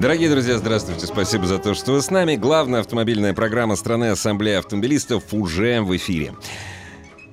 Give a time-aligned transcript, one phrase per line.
[0.00, 1.04] Дорогие друзья, здравствуйте.
[1.04, 2.36] Спасибо за то, что вы с нами.
[2.36, 6.32] Главная автомобильная программа страны Ассамблеи автомобилистов уже в эфире.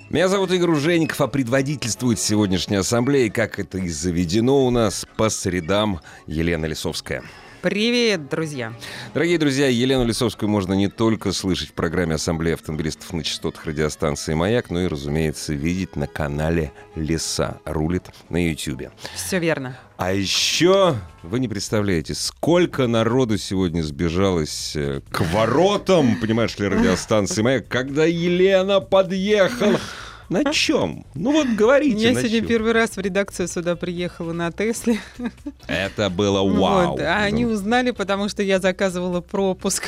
[0.09, 5.30] Меня зовут Игорь Ужеников, а предводительствует сегодняшней ассамблеи, как это и заведено у нас, по
[5.30, 7.23] средам Елена Лисовская.
[7.62, 8.74] Привет, друзья!
[9.16, 14.36] Дорогие друзья, Елену Лисовскую можно не только слышать в программе Ассамблеи автомобилистов на частотах радиостанции
[14.36, 17.60] «Маяк», но и, разумеется, видеть на канале «Леса».
[17.66, 18.90] Рулит на YouTube.
[19.16, 19.76] Все верно.
[19.98, 27.42] А еще вы не представляете, сколько народу сегодня сбежалось э, к воротам, понимаешь ли, радиостанции
[27.42, 29.80] «Маяк», когда Елена подъехала.
[30.30, 31.06] На чем?
[31.16, 31.98] Ну вот говорите.
[32.02, 32.48] Я сегодня чем?
[32.48, 35.00] первый раз в редакцию сюда приехала на Тесле.
[35.68, 36.92] Это было вау.
[36.92, 39.84] Вот, а они Ну, узнали, потому что я заказывала пропуск.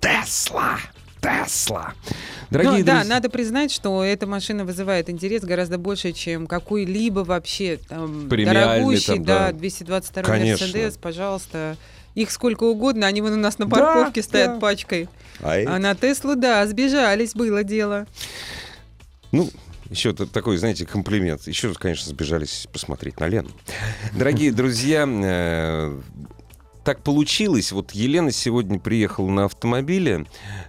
[0.00, 0.78] Тесла!
[1.20, 1.92] Тесла!
[2.08, 7.20] Ну Дорогие да, друзья, надо признать, что эта машина вызывает интерес гораздо больше, чем какой-либо
[7.20, 9.38] вообще там дорогущий, там, да.
[9.48, 10.66] да, 222 Конечно.
[10.66, 11.76] Мерседес, пожалуйста.
[12.14, 14.60] Их сколько угодно, они вон у нас на парковке Да, стоят да.
[14.60, 15.08] пачкой.
[15.40, 15.68] А эти?
[15.68, 18.06] А на Теслу, да, сбежались, было дело.
[19.32, 19.50] Ну,
[19.90, 21.46] еще такой, знаете, комплимент.
[21.46, 23.50] Еще, конечно, сбежались посмотреть на Лену.
[24.14, 26.00] Дорогие друзья, э,
[26.84, 27.72] так получилось.
[27.72, 30.26] Вот Елена сегодня приехала на автомобиле,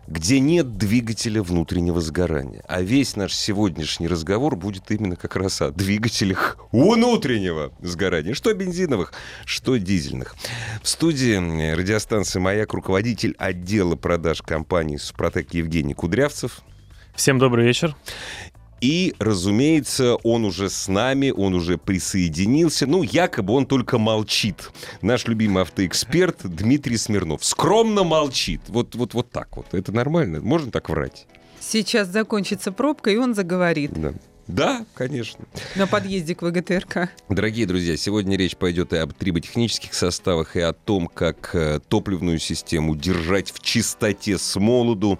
[0.07, 2.63] где нет двигателя внутреннего сгорания.
[2.67, 8.33] А весь наш сегодняшний разговор будет именно как раз о двигателях внутреннего сгорания.
[8.33, 9.13] Что бензиновых,
[9.45, 10.35] что дизельных.
[10.81, 16.61] В студии э, радиостанции «Маяк» руководитель отдела продаж компании «Супротек» Евгений Кудрявцев.
[17.15, 17.95] Всем добрый вечер.
[18.83, 22.85] И, разумеется, он уже с нами, он уже присоединился.
[22.85, 24.71] Ну, якобы он только молчит.
[25.01, 27.45] Наш любимый автоэксперт Дмитрий Смирнов.
[27.45, 28.59] Скромно молчит.
[28.67, 29.73] Вот, вот, вот так вот.
[29.73, 30.41] Это нормально?
[30.41, 31.27] Можно так врать?
[31.61, 34.13] Сейчас закончится пробка, и он заговорит Да.
[34.47, 35.45] Да, конечно.
[35.75, 37.09] на подъезде к ВГТРК.
[37.29, 42.39] Дорогие друзья, сегодня речь пойдет и об триботехнических составах, и о том, как э, топливную
[42.39, 45.17] систему держать в чистоте с молоду.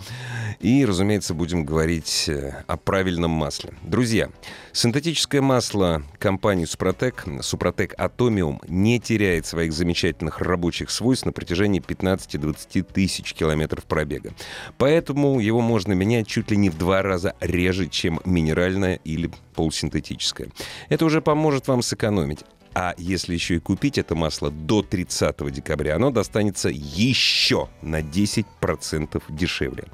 [0.64, 3.74] И, разумеется, будем говорить э, о правильном масле.
[3.84, 4.30] Друзья,
[4.72, 12.84] синтетическое масло компании Супротек, Супротек Атомиум, не теряет своих замечательных рабочих свойств на протяжении 15-20
[12.94, 14.34] тысяч километров пробега.
[14.78, 20.48] Поэтому его можно менять чуть ли не в два раза реже, чем минеральное или полусинтетическое.
[20.88, 22.46] Это уже поможет вам сэкономить.
[22.76, 29.24] А если еще и купить это масло до 30 декабря, оно достанется еще на 10%
[29.30, 29.86] дешевле.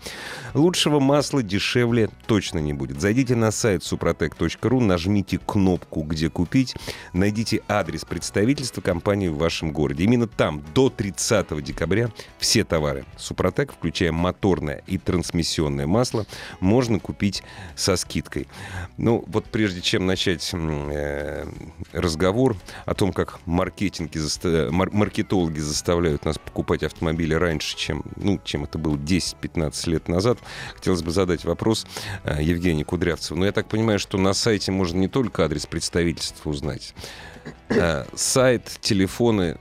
[0.54, 3.02] Лучшего масла дешевле точно не будет.
[3.02, 6.76] Зайдите на сайт suprotec.ru, нажмите кнопку «Где купить»,
[7.14, 10.06] найдите адрес представительства компании в вашем городе.
[10.06, 16.26] Именно там до 30 декабря все товары Супротек, включая моторное и трансмиссионное масло,
[16.60, 17.44] можно купить
[17.76, 18.48] со скидкой.
[18.98, 21.46] Ну, вот прежде чем начать э,
[21.92, 28.40] разговор о том, как маркетинги заста- мар- маркетологи заставляют нас покупать автомобили раньше, чем, ну,
[28.44, 30.40] чем это было 10-15 лет назад,
[30.76, 31.86] хотелось бы задать вопрос
[32.24, 33.40] э, Евгению Кудрявцеву.
[33.40, 36.94] Но я так понимаю, что на сайте можно не только адрес представительства узнать.
[37.70, 39.58] Э, сайт, телефоны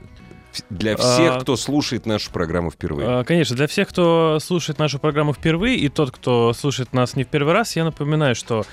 [0.69, 3.07] для всех, А, кто слушает нашу программу впервые.
[3.07, 7.23] А, Конечно, для всех, кто слушает нашу программу впервые, и тот, кто слушает нас не
[7.23, 8.65] в первый раз, я напоминаю, что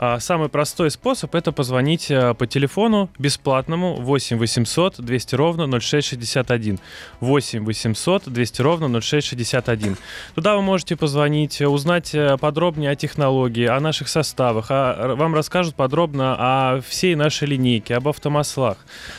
[0.00, 6.78] а, самый простой способ это позвонить а, по телефону бесплатному 8 800 200 ровно 0661.
[7.20, 9.96] 8 800 200 ровно 0661.
[10.36, 15.74] Туда вы можете позвонить, узнать э, подробнее о технологии, о наших составах, а, вам расскажут
[15.74, 18.78] подробно о всей нашей линейке, об автомаслах,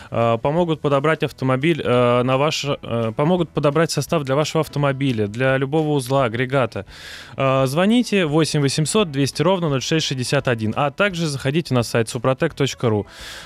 [0.09, 5.89] помогут подобрать автомобиль э, на ваш, э, помогут подобрать состав для вашего автомобиля, для любого
[5.93, 6.85] узла, агрегата.
[7.37, 13.05] Э, Звоните 8 800 200 ровно 0661, а также заходите на сайт suprotec.ru.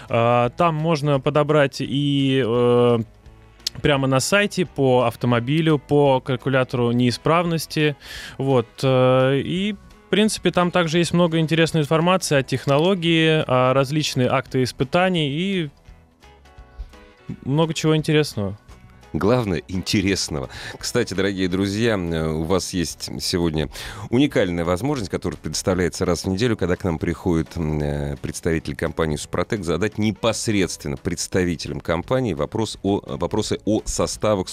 [0.09, 2.99] Э, Там можно подобрать и э,
[3.81, 7.95] прямо на сайте по автомобилю, по калькулятору неисправности.
[8.37, 8.67] Вот.
[8.83, 9.75] э, И
[10.05, 15.69] в принципе, там также есть много интересной информации о технологии, о различные акты испытаний и
[17.43, 18.57] много чего интересного.
[19.13, 20.49] Главное, интересного.
[20.77, 23.69] Кстати, дорогие друзья, э, у вас есть сегодня
[24.09, 29.63] уникальная возможность, которая предоставляется раз в неделю, когда к нам приходит э, представитель компании «Супротек»,
[29.63, 34.47] задать непосредственно представителям компании вопрос о, вопросы о составах,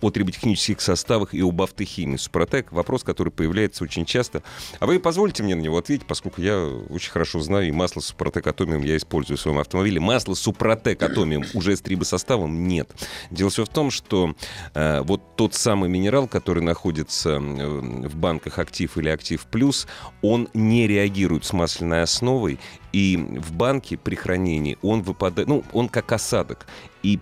[0.00, 2.16] о триботехнических составах и об автохимии.
[2.16, 4.42] «Супротек»— вопрос, который появляется очень часто.
[4.78, 8.46] А вы позволите мне на него ответить, поскольку я очень хорошо знаю, и масло «Супротек
[8.46, 10.00] Атомиум» я использую в своем автомобиле.
[10.00, 12.90] Масло «Супротек Атомиум» уже с трибосоставом нет.
[13.30, 14.34] Дело все в том, что
[14.74, 19.86] э, вот тот самый минерал, который находится в банках «Актив» или «Актив Плюс»,
[20.22, 22.58] он не реагирует с масляной основой,
[22.92, 26.66] и в банке при хранении он выпадает, ну, он как осадок.
[27.02, 27.20] И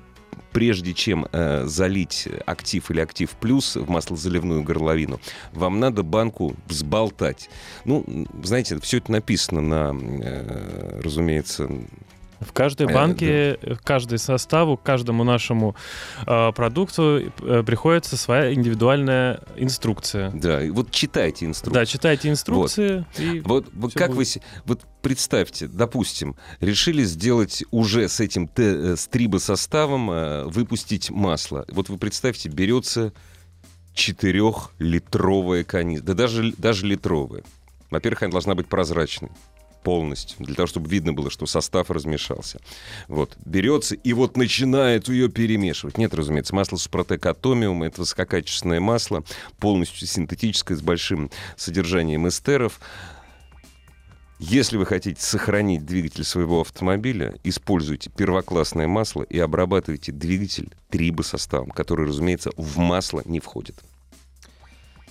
[0.55, 5.21] прежде чем э, залить актив или актив плюс в маслозаливную горловину,
[5.53, 7.51] вам надо банку взболтать.
[7.85, 11.69] Ну, знаете, все это написано на, э, разумеется,
[12.41, 13.77] в каждой банке, э, да.
[13.83, 15.77] каждый составу, каждому нашему
[16.27, 20.31] э, продукту э, приходится своя индивидуальная инструкция.
[20.31, 21.81] Да, и вот читайте инструкции.
[21.81, 22.99] Да, читайте инструкции.
[22.99, 24.37] Вот, и вот, вот как будет.
[24.37, 24.43] вы...
[24.67, 31.65] Вот представьте, допустим, решили сделать уже с этим э, с трибосоставом э, выпустить масло.
[31.69, 33.13] Вот вы представьте, берется
[33.95, 37.45] четырехлитровая канистра, да даже, даже литровая.
[37.91, 39.31] Во-первых, она должна быть прозрачной
[39.85, 42.59] полностью, для того, чтобы видно было, что состав размешался.
[43.07, 45.99] Вот, берется и вот начинает ее перемешивать.
[45.99, 49.23] Нет, разумеется, масло Супротек Атомиум— это высококачественное масло,
[49.61, 52.81] полностью синтетическое, с большим содержанием эстеров.
[54.41, 62.07] Если вы хотите сохранить двигатель своего автомобиля, используйте первоклассное масло и обрабатывайте двигатель трибосоставом, который,
[62.09, 63.77] разумеется, в масло не входит.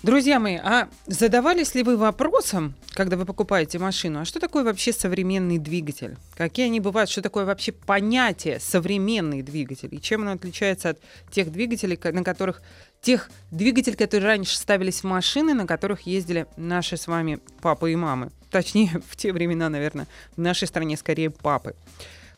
[0.04, 4.92] Друзья мои, а задавались ли вы вопросом, когда вы покупаете машину, а что такое вообще
[4.92, 6.18] современный двигатель?
[6.36, 7.10] Какие они бывают?
[7.10, 9.96] Что такое вообще понятие современный двигатель?
[9.96, 11.00] И чем он отличается от
[11.32, 12.62] тех двигателей, на которых
[13.00, 17.96] тех двигателей, которые раньше ставились в машины, на которых ездили наши с вами папы и
[17.96, 18.34] мамы?
[18.52, 21.76] Точнее, в те времена, наверное, в нашей стране скорее папы.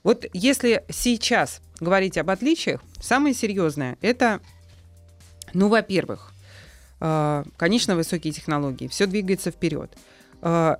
[0.03, 4.39] Вот если сейчас говорить об отличиях, самое серьезное это,
[5.55, 6.34] ну, во-первых,
[7.57, 9.91] конечно, высокие технологии, все двигается вперед.
[10.41, 10.79] А,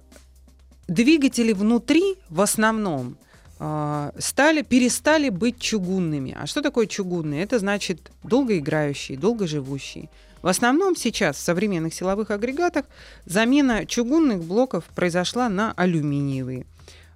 [0.87, 3.17] двигатели внутри в основном
[3.59, 6.35] а, стали, перестали быть чугунными.
[6.39, 7.43] А что такое чугунные?
[7.43, 10.09] Это значит долгоиграющие, долгоживущие.
[10.41, 12.85] В основном сейчас в современных силовых агрегатах
[13.25, 16.65] замена чугунных блоков произошла на алюминиевые.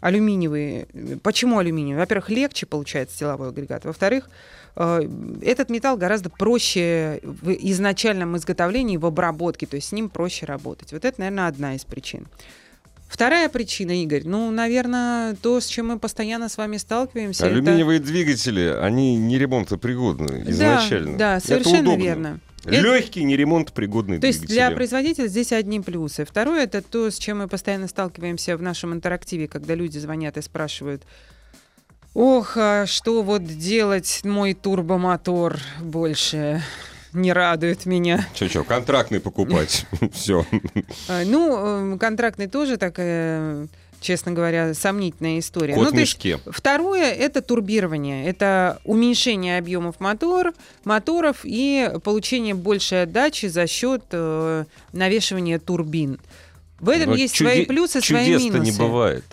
[0.02, 0.88] Алюминиевые.
[1.22, 2.00] Почему алюминиевые?
[2.00, 3.86] Во-первых, легче получается силовой агрегат.
[3.86, 10.10] Во-вторых, Э, этот металл гораздо проще в изначальном изготовлении, в обработке, то есть с ним
[10.10, 10.94] проще работать.
[10.94, 12.28] Вот это, наверное, одна из причин.
[13.10, 17.48] Вторая причина, Игорь, ну, наверное, то, с чем мы постоянно с вами сталкиваемся.
[17.48, 18.08] Алюминиевые это...
[18.08, 21.18] двигатели, они не ремонтопригодны изначально.
[21.18, 22.40] Да, да совершенно верно.
[22.66, 26.24] Легкий, не ремонтопригодный То есть для производителя здесь одни плюсы.
[26.24, 30.42] Второе, это то, с чем мы постоянно сталкиваемся в нашем интерактиве, когда люди звонят и
[30.42, 31.04] спрашивают,
[32.14, 36.62] Ох, а что вот делать мой турбомотор больше
[37.14, 38.28] не радует меня.
[38.34, 39.86] Че-че, контрактный покупать.
[40.14, 40.46] Все.
[41.08, 43.68] А, ну, эм, контрактный тоже такая
[44.02, 45.76] честно говоря, сомнительная история.
[45.76, 50.54] Кот ну, то есть, второе это турбирование, это уменьшение объемов мотор,
[50.86, 56.20] моторов и получение большей отдачи за счет э, навешивания турбин.
[56.80, 58.60] В этом Но есть чуде- свои плюсы, свои минусы.
[58.60, 59.26] не бывает.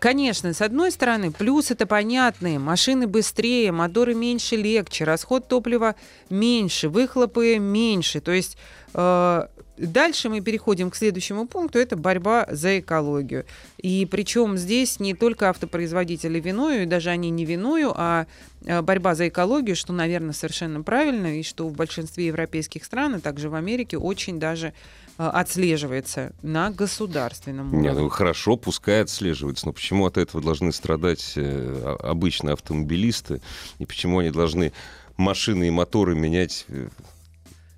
[0.00, 2.58] Конечно, с одной стороны, плюсы это понятные.
[2.58, 5.94] Машины быстрее, моторы меньше, легче, расход топлива
[6.30, 8.20] меньше, выхлопы меньше.
[8.20, 8.56] То есть
[8.94, 13.46] э, дальше мы переходим к следующему пункту, это борьба за экологию.
[13.76, 18.26] И причем здесь не только автопроизводители виною, и даже они не виною, а
[18.64, 23.20] э, борьба за экологию, что, наверное, совершенно правильно, и что в большинстве европейских стран, а
[23.20, 24.72] также в Америке очень даже
[25.18, 27.88] отслеживается на государственном уровне.
[27.88, 33.40] Нет, ну хорошо, пускай отслеживается, но почему от этого должны страдать э, обычные автомобилисты,
[33.78, 34.72] и почему они должны
[35.16, 36.90] машины и моторы менять 3-5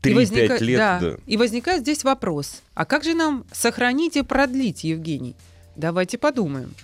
[0.02, 0.64] э, возника...
[0.64, 0.78] лет?
[0.78, 1.00] Да.
[1.00, 1.16] Да.
[1.26, 5.34] И возникает здесь вопрос, а как же нам сохранить и продлить, Евгений?
[5.76, 6.74] Давайте подумаем.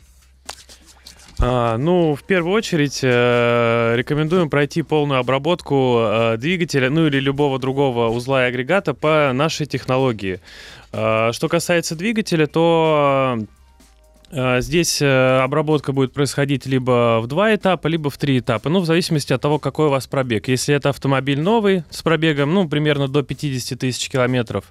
[1.39, 7.59] А, ну, в первую очередь э, рекомендуем пройти полную обработку э, двигателя, ну или любого
[7.59, 10.41] другого узла и агрегата по нашей технологии.
[10.93, 13.39] Э, что касается двигателя, то
[14.31, 18.87] здесь э, обработка будет происходить либо в два этапа, либо в три этапа, ну, в
[18.87, 20.49] зависимости от того, какой у вас пробег.
[20.49, 24.65] Если это автомобиль новый с пробегом, ну, примерно до 50 тысяч километров,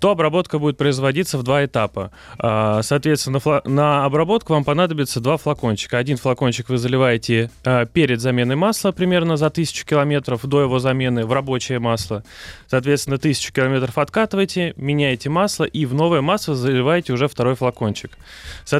[0.00, 2.10] то обработка будет производиться в два этапа.
[2.38, 5.98] А, соответственно, на обработку вам понадобится два флакончика.
[5.98, 11.26] Один флакончик вы заливаете э, перед заменой масла, примерно за тысячу километров до его замены
[11.26, 12.24] в рабочее масло.
[12.66, 18.10] Соответственно, тысячу километров откатываете, меняете масло и в новое масло заливаете уже второй флакончик.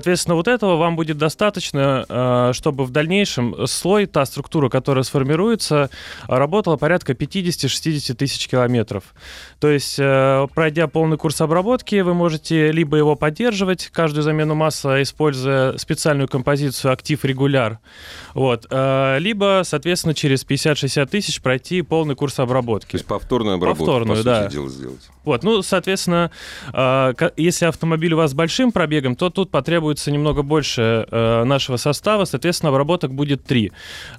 [0.00, 5.90] Соответственно, вот этого вам будет достаточно, э, чтобы в дальнейшем слой, та структура, которая сформируется,
[6.26, 9.14] работала порядка 50-60 тысяч километров.
[9.58, 15.02] То есть, э, пройдя полный курс обработки, вы можете либо его поддерживать, каждую замену масла,
[15.02, 17.78] используя специальную композицию «Актив регуляр»,
[18.32, 22.92] вот, э, либо, соответственно, через 50-60 тысяч пройти полный курс обработки.
[22.92, 24.46] То есть повторную обработку, повторную, по сути да.
[24.48, 25.10] дела, сделать.
[25.24, 26.30] Вот, ну, соответственно,
[27.36, 31.76] если автомобиль у вас с большим пробегом, то тут потребуется требуется немного больше э, нашего
[31.76, 33.72] состава, соответственно, обработок будет три.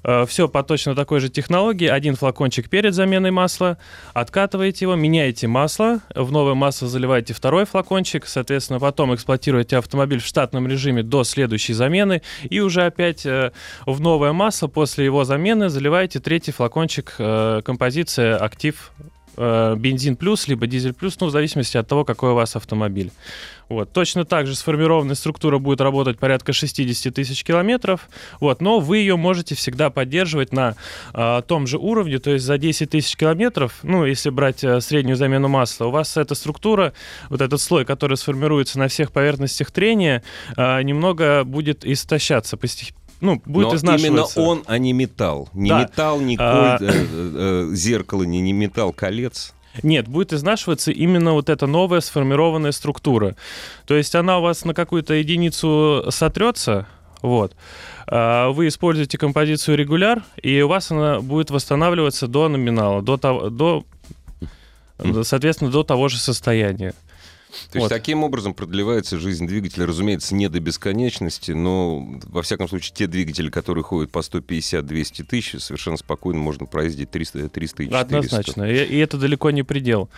[0.04, 1.88] Э, все по точно такой же технологии.
[1.88, 3.78] Один флакончик перед заменой масла,
[4.13, 10.25] откатываете его, меняете масло, в новое масло заливаете второй флакончик, соответственно, потом эксплуатируете автомобиль в
[10.25, 13.51] штатном режиме до следующей замены и уже опять э,
[13.86, 18.92] в новое масло после его замены заливаете третий флакончик э, композиция «Актив
[19.38, 23.12] э, бензин плюс, либо дизель плюс, ну, в зависимости от того, какой у вас автомобиль.
[23.72, 23.94] Вот.
[23.94, 28.10] Точно так же сформированная структура будет работать порядка 60 тысяч километров,
[28.42, 30.75] вот, но вы ее можете всегда поддерживать на
[31.13, 35.16] а, том же уровне, то есть за 10 тысяч километров, ну, если брать а, среднюю
[35.16, 36.92] замену масла, у вас эта структура,
[37.30, 40.22] вот этот слой, который сформируется на всех поверхностях трения,
[40.58, 44.08] а, немного будет истощаться постепенно ну, будет Но изнашиваться.
[44.08, 45.48] именно он, а не металл.
[45.54, 45.84] Не да.
[45.84, 46.78] металл, не а...
[46.80, 49.54] коль, э, э, зеркало, не, не металл, колец.
[49.84, 53.36] Нет, будет изнашиваться именно вот эта новая сформированная структура.
[53.86, 56.88] То есть она у вас на какую-то единицу сотрется,
[57.22, 57.56] вот.
[58.08, 63.50] А вы используете композицию регуляр, и у вас она будет восстанавливаться до номинала, до того,
[63.50, 63.86] до,
[65.24, 66.94] соответственно, до того же состояния.
[67.72, 67.86] То вот.
[67.86, 73.08] есть таким образом продлевается жизнь двигателя, разумеется, не до бесконечности, но, во всяком случае, те
[73.08, 78.00] двигатели, которые ходят по 150-200 тысяч, совершенно спокойно можно проездить 300, 300 и 400.
[78.00, 80.10] Однозначно, и, и это далеко не предел.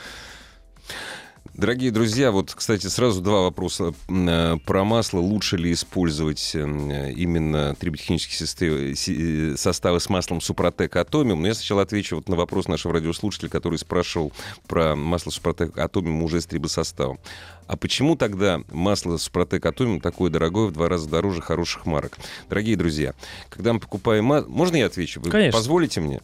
[1.56, 5.20] Дорогие друзья, вот, кстати, сразу два вопроса э, про масло.
[5.20, 11.44] Лучше ли использовать э, именно триботехнические э, составы с маслом Супротек Атомиум?
[11.44, 14.34] Но я сначала отвечу вот на вопрос нашего радиослушателя, который спрашивал
[14.68, 17.20] про масло Супротек Атомиум уже с трибосоставом.
[17.68, 22.18] А почему тогда масло Супротек Атомиум такое дорогое, в два раза дороже хороших марок?
[22.50, 23.14] Дорогие друзья,
[23.50, 24.50] когда мы покупаем масло...
[24.50, 25.22] Можно я отвечу?
[25.22, 25.58] Вы Конечно.
[25.58, 26.22] позволите мне?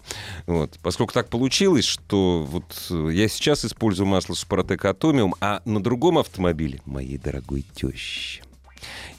[0.47, 0.77] Вот.
[0.81, 6.81] Поскольку так получилось, что вот я сейчас использую масло Супротек Атомиум, а на другом автомобиле
[6.85, 8.43] моей дорогой тещи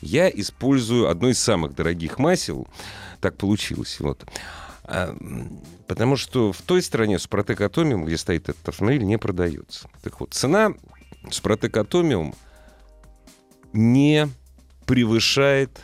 [0.03, 2.67] я использую одно из самых дорогих масел.
[3.21, 4.01] Так получилось.
[4.01, 4.25] Вот.
[4.85, 5.15] А,
[5.87, 9.89] потому что в той стране Супротек Атомиум, где стоит этот автомобиль, не продается.
[10.03, 10.73] Так вот, цена
[11.29, 12.35] Супротек Атомиум
[13.73, 14.29] не
[14.87, 15.81] превышает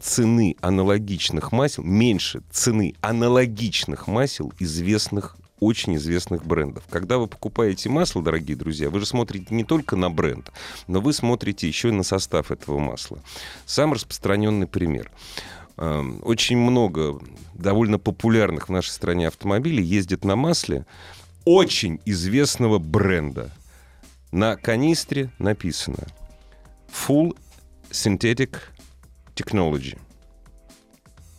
[0.00, 6.84] цены аналогичных масел, меньше цены аналогичных масел известных очень известных брендов.
[6.90, 10.50] Когда вы покупаете масло, дорогие друзья, вы же смотрите не только на бренд,
[10.88, 13.20] но вы смотрите еще и на состав этого масла.
[13.64, 15.10] Самый распространенный пример.
[15.76, 17.20] Эм, очень много
[17.54, 20.84] довольно популярных в нашей стране автомобилей ездят на масле
[21.44, 23.50] очень известного бренда.
[24.34, 26.08] На канистре написано
[26.88, 27.38] Full
[27.88, 28.56] Synthetic
[29.36, 29.96] Technology.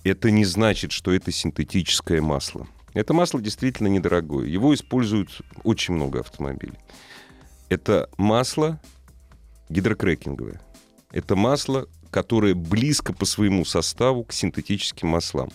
[0.05, 2.69] Это не значит, что это синтетическое масло.
[2.93, 4.47] Это масло действительно недорогое.
[4.47, 6.79] Его используют очень много автомобилей.
[7.67, 8.79] Это масло
[9.67, 10.61] гидрокрекинговое.
[11.11, 15.51] Это масло, которое близко по своему составу к синтетическим маслам.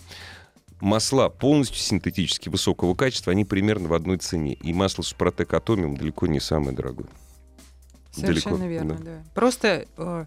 [0.79, 4.53] Масла полностью синтетически высокого качества, они примерно в одной цене.
[4.53, 7.09] И масло Супротек Атомиум далеко не самое дорогое.
[8.11, 9.03] Совершенно далеко, верно, да.
[9.03, 9.23] да.
[9.33, 10.25] Просто э,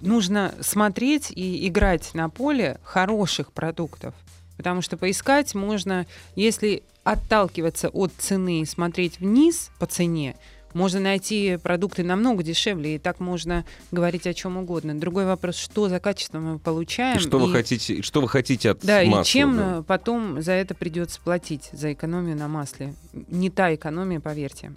[0.00, 4.14] нужно смотреть и играть на поле хороших продуктов.
[4.56, 10.36] Потому что поискать можно, если отталкиваться от цены и смотреть вниз по цене,
[10.74, 14.98] можно найти продукты намного дешевле, и так можно говорить о чем угодно.
[14.98, 17.16] Другой вопрос, что за качество мы получаем.
[17.16, 17.46] И что, и...
[17.46, 19.22] Вы, хотите, что вы хотите от да, масла.
[19.22, 19.82] И чем да.
[19.86, 22.94] потом за это придется платить, за экономию на масле.
[23.12, 24.72] Не та экономия, поверьте.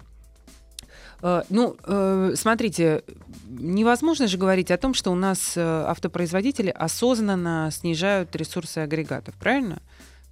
[1.22, 3.02] Э, ну, э, смотрите,
[3.48, 9.80] невозможно же говорить о том, что у нас э, автопроизводители осознанно снижают ресурсы агрегатов, правильно?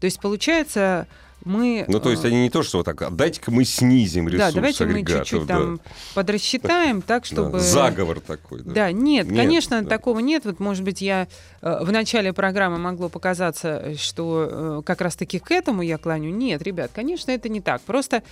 [0.01, 1.07] То есть получается,
[1.45, 1.85] мы...
[1.89, 4.49] Ну, то есть э, они не то, что вот так, а дайте-ка мы снизим ресурс
[4.49, 5.55] Да, давайте мы чуть-чуть да.
[5.57, 5.81] там
[6.15, 7.61] подрасчитаем так, Да, чтобы...
[7.61, 8.63] Заговор такой.
[8.63, 8.73] Да.
[8.73, 9.89] Да, нет, Нет, конечно, да.
[9.89, 10.45] такого нет.
[10.45, 11.29] Вот, может быть, я
[11.63, 16.31] э, в начале программы могло показаться, что э, как раз-таки к этому я кланю.
[16.31, 17.81] Нет, ребят, конечно, это не так.
[17.83, 18.23] Просто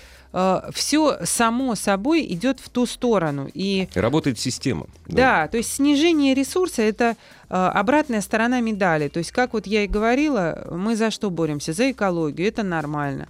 [0.73, 3.49] все само собой идет в ту сторону.
[3.55, 4.87] И Работает система.
[5.07, 7.17] да, то есть снижение ресурса это
[7.49, 9.09] э, обратная сторона медали.
[9.09, 11.73] То есть, как вот я и говорила, мы за что боремся?
[11.73, 12.98] За экологию, это нормально.
[12.99, 13.27] М,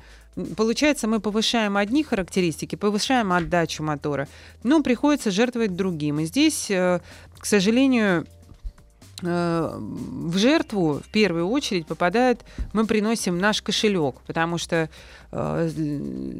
[0.57, 4.29] Получается, мы повышаем одни характеристики, повышаем отдачу мотора,
[4.63, 6.21] но приходится жертвовать другим.
[6.21, 7.01] И здесь, э,
[7.39, 8.27] к сожалению,
[9.23, 14.89] э, в жертву в первую очередь попадает, мы приносим наш кошелек, потому что
[15.33, 15.71] э,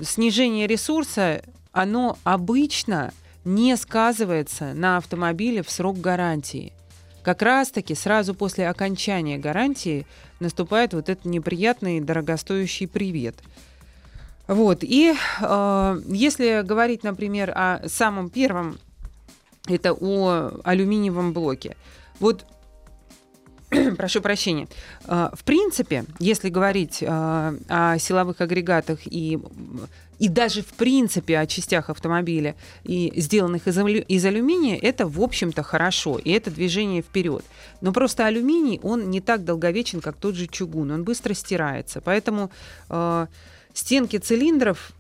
[0.05, 1.43] снижение ресурса,
[1.73, 3.13] оно обычно
[3.45, 6.73] не сказывается на автомобиле в срок гарантии.
[7.29, 10.07] Как раз-таки сразу после окончания гарантии
[10.41, 13.35] наступает вот этот неприятный дорогостоящий привет.
[14.47, 14.79] Вот.
[14.81, 18.79] И э, если говорить, например, о самом первом,
[19.69, 21.77] это о алюминиевом блоке.
[22.19, 22.47] Вот
[23.99, 24.67] прошу прощения.
[25.05, 29.39] Э, В принципе, если говорить э, о силовых агрегатах и,
[30.19, 35.21] и даже в принципе о частях автомобиля, и сделанных из, алю- из алюминия, это, в
[35.21, 37.45] общем-то, хорошо, и это движение вперед.
[37.81, 42.01] Но просто алюминий, он не так долговечен, как тот же чугун, он быстро стирается.
[42.01, 42.51] Поэтому
[42.89, 43.27] э,
[43.73, 44.93] стенки цилиндров,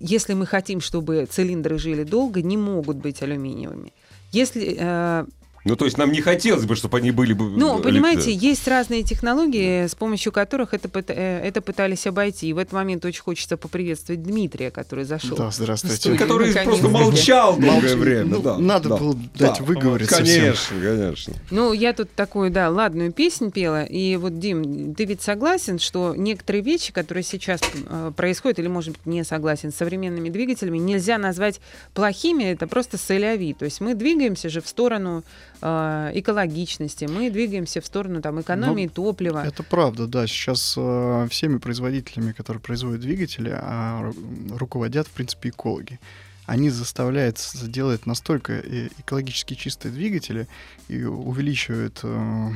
[0.00, 3.92] если мы хотим, чтобы цилиндры жили долго, не могут быть алюминиевыми.
[4.32, 5.26] Если э,
[5.64, 7.50] Ну, то есть нам не хотелось бы, чтобы они были бы...
[7.50, 12.48] ну, э, понимаете, есть разные технологии, с помощью которых это, э, это пытались обойти.
[12.48, 15.36] И в этот момент очень хочется поприветствовать Дмитрия, который зашел.
[15.36, 16.16] Да, здравствуйте.
[16.16, 16.64] Который Наконец-таки.
[16.64, 18.24] просто молчал долгое время.
[18.24, 18.96] Ну, да, надо да.
[18.96, 20.40] было дать Да, выговориться всем.
[20.42, 21.34] Конечно, конечно.
[21.50, 23.84] Ну, я тут такую, да, ладную песнь пела.
[23.84, 28.90] И вот, Дим, ты ведь согласен, что некоторые вещи, которые сейчас э, происходят, или, может
[28.90, 31.60] быть, не согласен, с современными двигателями, нельзя назвать
[31.94, 33.54] плохими, это просто соляви.
[33.54, 35.22] То есть мы двигаемся же в сторону
[35.62, 39.44] э, экологичности, мы двигаемся в сторону там, экономии топлива.
[39.46, 40.26] Это правда, да.
[40.26, 45.98] Сейчас э, всеми производителями, которые производят двигатели, ру- руководят, в принципе, экологи.
[46.46, 50.48] Они заставляют сделать настолько э, экологически чистые двигатели
[50.88, 52.50] и увеличивают э,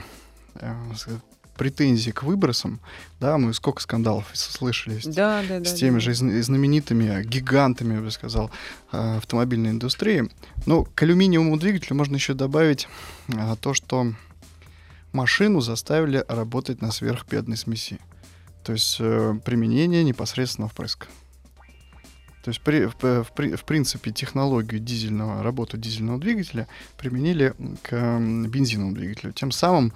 [0.56, 0.74] э,
[1.56, 2.80] претензии к выбросам.
[3.20, 6.00] Да, мы сколько скандалов слышали с, Да, да, с теми да.
[6.00, 8.50] же зн- знаменитыми гигантами, я бы сказал,
[8.92, 10.30] э, автомобильной индустрии.
[10.66, 12.88] Но к алюминиевому двигателю можно еще добавить
[13.28, 14.12] э, то, что
[15.12, 17.98] машину заставили работать на сверхбедной смеси.
[18.64, 21.06] То есть э, применение непосредственно впрыска.
[22.44, 27.90] То есть при- в, в в принципе технологию дизельного, работу дизельного двигателя применили к
[28.48, 29.32] бензиновому двигателю.
[29.32, 29.92] Тем самым э,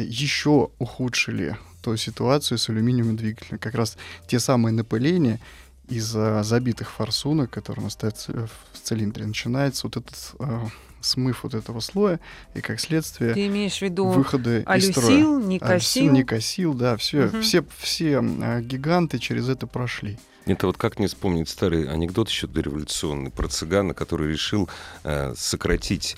[0.00, 3.58] еще ухудшили ту ситуацию с алюминиевым двигателем.
[3.58, 5.40] Как раз те самые напыления
[5.88, 10.60] из-за забитых форсунок, которые у нас стоят в цилиндре, начинается вот этот э,
[11.00, 12.20] смыв вот этого слоя,
[12.54, 15.06] и как следствие Ты имеешь в виду выходы из строя.
[15.06, 16.12] алюсил, Альсил, никосил?
[16.12, 17.42] Никосил, да, все, Мгм.
[17.42, 20.18] все, все э, гиганты через это прошли.
[20.44, 24.68] Это вот как не вспомнить старый анекдот еще дореволюционный про цыгана, который решил
[25.04, 26.16] э, сократить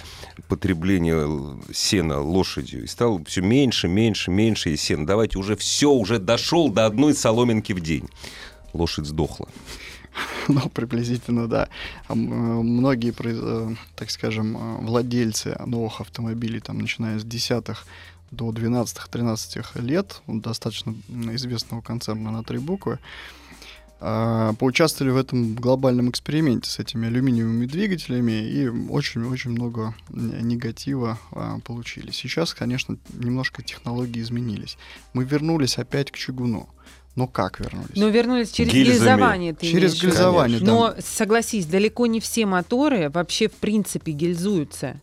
[0.49, 2.85] потребление сена лошадью.
[2.85, 5.07] И стал все меньше, меньше, меньше и сена.
[5.07, 8.09] Давайте уже все, уже дошел до одной соломинки в день.
[8.73, 9.49] Лошадь сдохла.
[10.49, 11.69] Ну, приблизительно, да.
[12.09, 17.85] Э, Многие, э, так скажем, э, владельцы новых автомобилей, там, начиная с десятых
[18.31, 22.99] до 12-13 лет, достаточно известного концерна на три буквы,
[23.99, 32.11] поучаствовали в этом глобальном эксперименте с этими алюминиевыми двигателями и очень-очень много негатива а, получили.
[32.11, 34.77] Сейчас, конечно, немножко технологии изменились.
[35.15, 36.69] Мы вернулись опять к чугуну.
[37.17, 37.97] Но как вернулись?
[37.97, 38.97] Но вернулись через Гильзами.
[38.97, 39.55] гильзование.
[39.55, 40.67] Ты Через гильзование, да.
[40.67, 45.01] Но согласись, далеко не все моторы вообще в принципе гильзуются.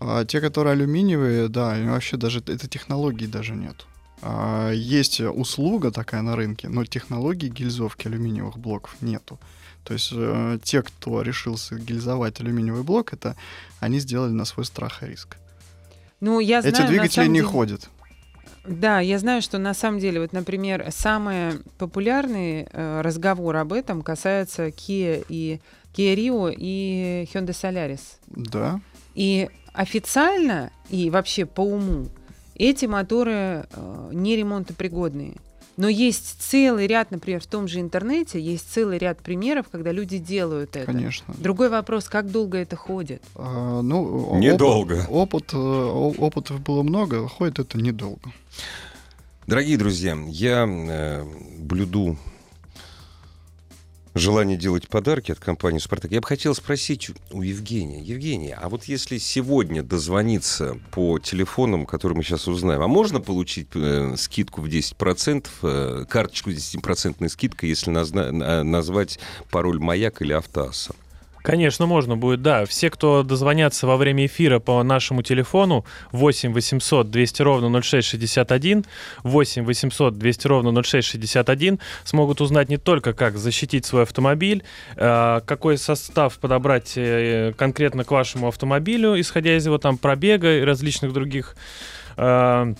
[0.00, 3.86] А те, которые алюминиевые, да, и вообще даже этой технологии даже нет.
[4.22, 9.38] А, есть услуга такая на рынке, но технологии гильзовки алюминиевых блоков нету.
[9.84, 13.36] То есть э, те, кто решился гильзовать алюминиевый блок, это
[13.80, 15.36] они сделали на свой страх и риск.
[16.20, 17.88] Ну, я знаю, Эти двигатели не деле- ходят.
[18.64, 24.02] Да, я знаю, что на самом деле, вот, например, самый популярный э, разговор об этом
[24.02, 25.60] касается Kia и
[25.94, 28.02] Kia Rio и Hyundai Solaris.
[28.28, 28.80] Да.
[29.16, 32.06] И официально и вообще по уму
[32.54, 35.34] эти моторы э, не ремонтопригодные.
[35.78, 40.18] Но есть целый ряд, например, в том же интернете, есть целый ряд примеров, когда люди
[40.18, 40.92] делают это.
[40.92, 41.34] Конечно.
[41.38, 43.22] Другой вопрос, как долго это ходит?
[43.34, 45.06] А, ну, Недолго.
[45.08, 48.30] Опыт, опыт, э, о- опытов было много, ходит это недолго.
[49.46, 51.24] Дорогие друзья, я э,
[51.58, 52.16] блюду
[54.14, 56.10] желание делать подарки от компании «Спартак».
[56.10, 58.00] Я бы хотел спросить у Евгения.
[58.00, 63.68] Евгения, а вот если сегодня дозвониться по телефонам, которые мы сейчас узнаем, а можно получить
[63.74, 69.18] э, скидку в 10%, э, карточку с 10% скидкой, если назна- назвать
[69.50, 70.94] пароль «Маяк» или «Автоасса»?
[71.42, 72.64] Конечно, можно будет, да.
[72.64, 78.84] Все, кто дозвонятся во время эфира по нашему телефону 8 800 200 ровно 0661,
[79.24, 84.62] 8 800 200 ровно 0661, смогут узнать не только, как защитить свой автомобиль,
[84.96, 90.62] э, какой состав подобрать э, конкретно к вашему автомобилю, исходя из его там пробега и
[90.62, 91.56] различных других
[92.16, 92.74] Э,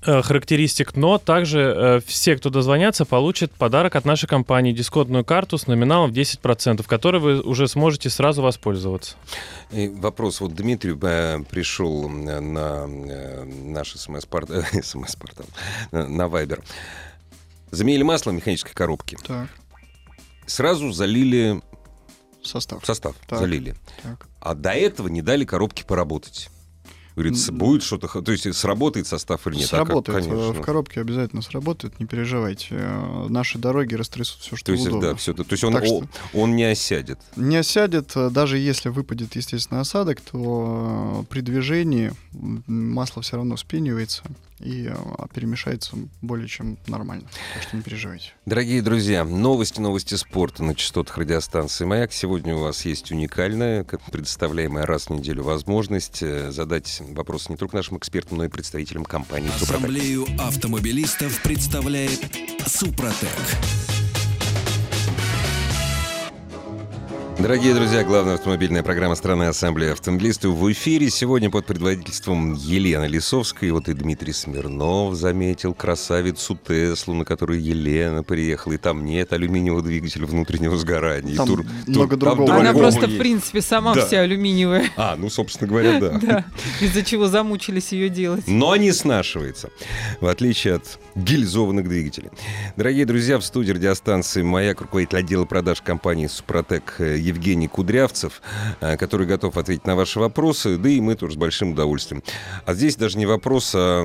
[0.00, 5.66] характеристик, но также э, все, кто дозвонятся, получат подарок от нашей компании, дисконтную карту с
[5.66, 9.16] номиналом в 10%, которой вы уже сможете сразу воспользоваться.
[9.70, 10.40] И вопрос.
[10.40, 15.16] Вот Дмитрий э, пришел на э, наш смс-портал, смс
[15.92, 16.62] на Вайбер.
[17.70, 19.18] Заменили масло в механической коробке.
[19.26, 19.48] Так.
[20.46, 21.60] Сразу залили
[22.42, 22.84] Состав.
[22.86, 23.38] состав, Так.
[23.40, 23.74] залили.
[24.02, 24.26] Так.
[24.40, 26.50] А до этого не дали коробке поработать.
[27.18, 29.68] Говорится, будет что-то, то есть сработает состав или нет?
[29.72, 29.86] А как?
[29.88, 30.24] сработает.
[30.24, 30.52] э, Конечно.
[30.52, 32.68] В коробке обязательно сработает, не переживайте.
[32.70, 35.08] Э, Наши дороги растрясут все, что То есть, удобно.
[35.10, 37.18] да, все, то есть он, Так о- он не осядет.
[37.34, 42.12] Не осядет, э, даже если выпадет, естественно, осадок, то э, при движении
[42.66, 44.22] масло все равно вспенивается
[44.60, 44.94] и э,
[45.34, 47.28] перемешается более чем нормально.
[47.54, 48.32] Так что не переживайте.
[48.46, 52.12] Дорогие друзья, новости, новости спорта на частотах радиостанции «Маяк».
[52.12, 57.56] Сегодня у вас есть уникальная, как предоставляемая раз в неделю возможность э, задать вопросы не
[57.56, 59.76] только нашим экспертам, но и представителям компании «Супротек».
[59.76, 62.20] Ассамблею автомобилистов представляет
[62.66, 63.87] Супротек.
[67.38, 71.08] Дорогие друзья, главная автомобильная программа страны Ассамблеи автомобилистов в эфире.
[71.08, 73.70] Сегодня под предводительством Елены Лисовской.
[73.70, 78.72] Вот и Дмитрий Смирнов заметил красавицу Теслу, на которую Елена приехала.
[78.72, 81.34] И там нет алюминиевого двигателя внутреннего сгорания.
[81.34, 82.54] И Там тур- много тур- там другого.
[82.56, 83.18] Она другого просто, в есть.
[83.20, 84.04] принципе, сама Да.
[84.04, 84.90] вся алюминиевая.
[84.96, 86.18] А, ну, собственно говоря, да.
[86.20, 86.44] Да,
[86.80, 88.48] из-за чего замучились ее делать.
[88.48, 89.70] но не снашивается,
[90.20, 92.30] в отличие от гильзованных двигателей.
[92.76, 96.96] Дорогие друзья, в студии радиостанции «Маяк» руководитель отдела продаж компании «Супротек»
[97.28, 98.42] Евгений Кудрявцев,
[98.80, 102.22] э, который готов ответить на ваши вопросы, да и мы тоже с большим удовольствием.
[102.64, 104.04] А здесь даже не вопрос, а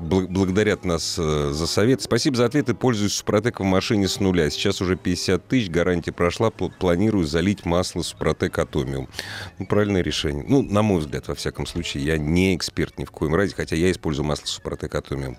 [0.00, 2.02] благодарят нас э, за совет.
[2.02, 4.50] Спасибо за ответы, пользуюсь «Супротеком» в машине с нуля.
[4.50, 9.08] Сейчас уже 50 тысяч, гарантия прошла, пл- планирую залить масло «Супротек Атомиум».
[9.58, 10.44] Ну, правильное решение.
[10.48, 12.04] Ну, на мой взгляд, во всяком случае.
[12.04, 15.36] Я не эксперт ни в коем разе, хотя я использую масло Супротек Атомиум.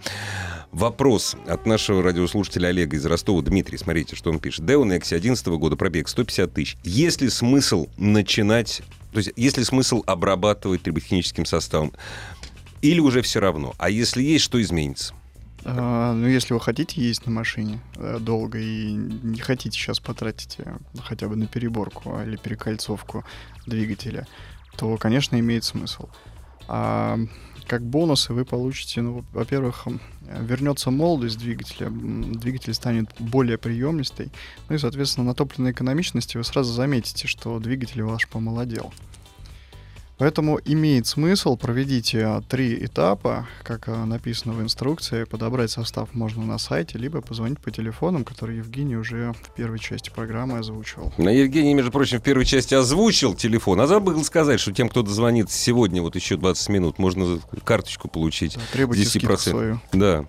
[0.75, 3.41] Вопрос от нашего радиослушателя Олега из Ростова.
[3.41, 4.65] Дмитрий, смотрите, что он пишет.
[4.65, 6.77] Део Некси 11 года, пробег 150 тысяч.
[6.83, 8.81] Есть ли смысл начинать,
[9.13, 11.93] то есть есть ли смысл обрабатывать триботехническим составом?
[12.81, 13.73] Или уже все равно?
[13.77, 15.13] А если есть, что изменится?
[15.63, 20.57] А, ну, если вы хотите ездить на машине э, долго и не хотите сейчас потратить
[20.57, 23.23] э, хотя бы на переборку или перекольцовку
[23.65, 24.27] двигателя,
[24.75, 26.09] то, конечно, имеет смысл.
[26.67, 27.17] А
[27.67, 29.87] как бонусы вы получите, ну, во-первых,
[30.21, 34.31] вернется молодость двигателя, двигатель станет более приемистый,
[34.69, 38.93] ну и, соответственно, на топливной экономичности вы сразу заметите, что двигатель ваш помолодел.
[40.17, 45.25] Поэтому имеет смысл, проведите а, три этапа, как а, написано в инструкции.
[45.25, 50.09] Подобрать состав можно на сайте, либо позвонить по телефонам, которые Евгений уже в первой части
[50.09, 51.13] программы озвучивал.
[51.17, 55.01] На Евгений, между прочим, в первой части озвучил телефон, а забыл сказать, что тем, кто
[55.01, 58.55] дозвонит сегодня, вот еще 20 минут, можно карточку получить.
[58.55, 59.07] Да, требуйте 10%.
[59.07, 59.81] скидку свою.
[59.91, 60.25] Да.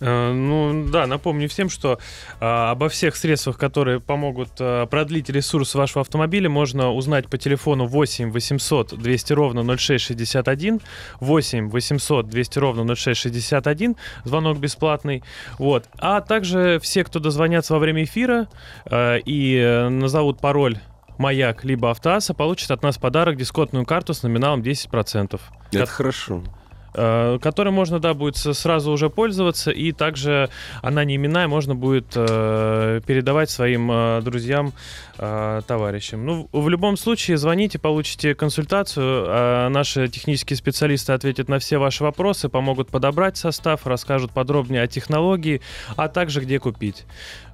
[0.00, 1.98] Э, Ну да, напомню всем, что
[2.40, 7.86] а, обо всех средствах, которые помогут а, продлить ресурс вашего автомобиля, можно узнать по телефону
[7.86, 10.80] 8 800 200 ровно 0661,
[11.20, 15.22] 8 800 200 ровно 0661, звонок бесплатный.
[15.58, 15.86] Вот.
[15.98, 18.48] А также все, кто дозвонятся во время эфира
[18.86, 20.78] а, и назовут пароль
[21.18, 25.40] Маяк либо Автоаса, получат от нас подарок дисконтную карту с номиналом 10%.
[25.72, 26.44] Это хорошо.
[26.94, 30.48] Э, которой можно, да, будет сразу уже пользоваться, и также
[30.82, 34.72] она не именная, можно будет э, передавать своим э, друзьям,
[35.16, 36.24] товарищам.
[36.24, 42.04] Ну, в любом случае, звоните, получите консультацию, э, наши технические специалисты ответят на все ваши
[42.04, 45.60] вопросы, помогут подобрать состав, расскажут подробнее о технологии,
[45.96, 47.04] а также где купить.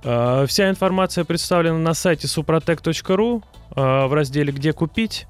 [0.03, 3.42] Вся информация представлена на сайте suprotec.ru
[3.75, 5.27] в разделе «Где купить».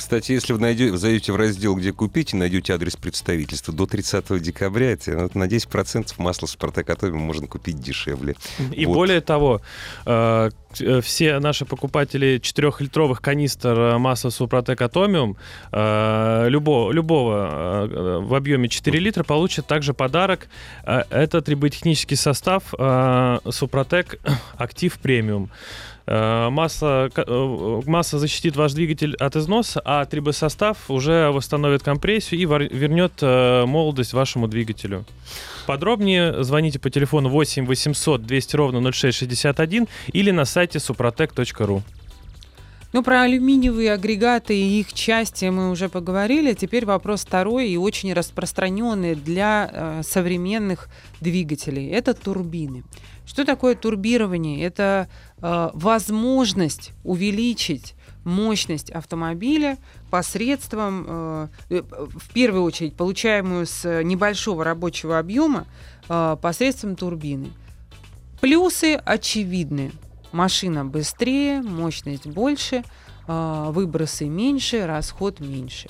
[0.00, 4.40] Кстати, если вы найдете, зайдете в раздел «Где купить» и найдете адрес представительства до 30
[4.40, 8.34] декабря, это, на 10% масло Спартак Атомиум можно купить дешевле.
[8.72, 8.94] И Вот.
[8.94, 9.60] более того,
[10.06, 10.48] э,
[10.80, 15.36] э, все наши покупатели 4-литровых канистр э, масла Супротек Атомиум
[15.70, 20.48] любого, любого в объеме 4 литра получат также подарок.
[20.82, 22.72] Это триботехнический состав
[23.50, 24.18] Супротек
[24.56, 25.50] Актив Премиум.
[26.12, 32.40] Э, Масса, ка- э, масса защитит ваш двигатель от износа, а трибосостав уже восстановит компрессию
[32.40, 35.04] и вернет э, молодость вашему двигателю.
[35.68, 41.82] Подробнее звоните по телефону 8 800 200 ровно 0661 или на сайте suprotec.ru.
[42.92, 46.54] Ну, про алюминиевые агрегаты и их части мы уже поговорили.
[46.54, 50.88] Теперь вопрос второй и очень распространенный для э, современных
[51.20, 51.88] двигателей.
[51.90, 52.82] Это турбины.
[53.30, 54.60] Что такое турбирование?
[54.64, 55.08] Это
[55.40, 59.78] э, возможность увеличить мощность автомобиля
[60.10, 65.68] посредством, э, э, в первую очередь, получаемую с небольшого рабочего объема
[66.08, 67.52] э, посредством турбины.
[68.40, 69.92] Плюсы очевидны.
[70.32, 72.82] Машина быстрее, мощность больше,
[73.28, 75.88] э, выбросы меньше, расход меньше.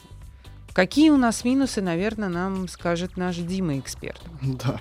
[0.74, 4.20] Какие у нас минусы, наверное, нам скажет наш Дима эксперт.
[4.42, 4.80] Да.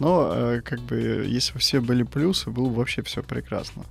[0.00, 0.96] Но, э, как бы,
[1.28, 3.84] если бы все были плюсы, было бы вообще все прекрасно.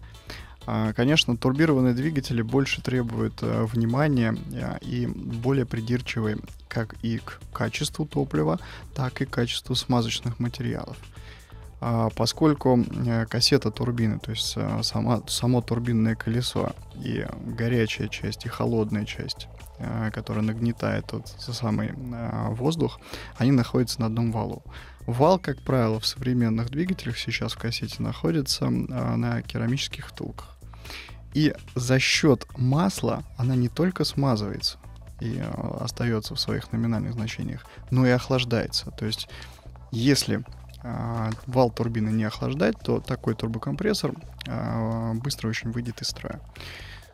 [0.66, 7.40] А, Конечно, турбированные двигатели больше требуют э, внимания э, и более придирчивы как и к
[7.54, 8.60] качеству топлива,
[8.94, 10.98] так и к качеству смазочных материалов.
[11.82, 18.46] А, Поскольку э, кассета турбины, то есть э, сама, само турбинное колесо и горячая часть,
[18.46, 21.94] и холодная часть, э, которая нагнетает тот самый
[22.50, 23.00] воздух,
[23.38, 24.64] они находятся на одном валу.
[25.08, 30.58] Вал, как правило, в современных двигателях сейчас в кассете находится на керамических втулках.
[31.34, 34.78] И за счет масла она не только смазывается
[35.20, 35.42] и
[35.80, 38.92] остается в своих номинальных значениях, но и охлаждается.
[38.92, 39.30] То есть,
[39.92, 40.44] если
[41.48, 44.14] вал турбины не охлаждать, то такой турбокомпрессор
[44.48, 46.40] э, быстро очень выйдет из строя.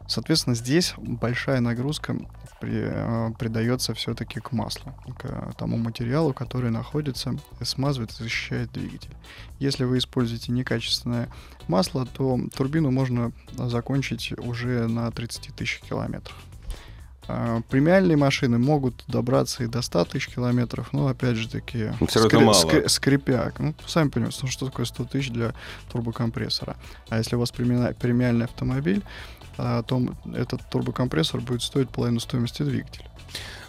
[0.07, 2.15] Соответственно, здесь большая нагрузка
[2.61, 9.15] при- э, придается все-таки к маслу, к тому материалу, который находится, смазывает и защищает двигатель.
[9.57, 11.29] Если вы используете некачественное
[11.67, 16.37] масло, то турбину можно закончить уже на 30 тысяч километрах.
[17.27, 21.91] А, Премиальные машины могут добраться и до 100 тысяч километров, но опять же таки
[22.29, 22.87] равно мало.
[22.87, 23.51] скрипя.
[23.57, 25.53] Ну, сами понимаете, что такое 100 тысяч для
[25.91, 26.75] турбокомпрессора.
[27.09, 29.03] А если у вас премиальный, премиальный автомобиль,
[29.57, 30.01] а, то
[30.33, 33.05] этот турбокомпрессор будет стоить половину стоимости двигателя.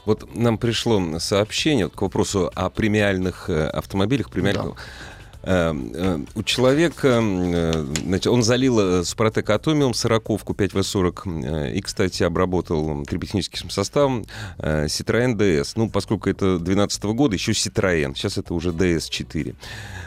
[0.05, 4.31] Вот нам пришло сообщение вот к вопросу о премиальных э, автомобилях.
[4.31, 4.77] Премиальных...
[4.77, 5.16] Э,
[5.47, 13.05] У человека, э, значит, он залил э, Супротек Атомиум 40-ку 5В40 э, и, кстати, обработал
[13.05, 14.27] триботехническим составом
[14.59, 15.75] э, Citroёn DS.
[15.77, 18.17] Ну, поскольку это 2012 года, еще Citroёn.
[18.17, 19.55] Сейчас это уже DS4.